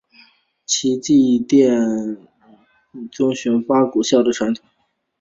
[0.65, 1.85] 其祭孔典礼
[2.91, 4.65] 仍遵循古八佾舞的传统。